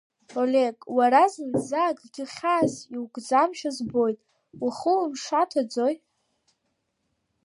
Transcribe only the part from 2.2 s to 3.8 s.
хьаас иукӡамшәа